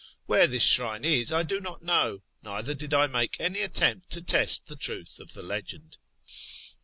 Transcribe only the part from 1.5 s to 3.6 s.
not know, neither did I make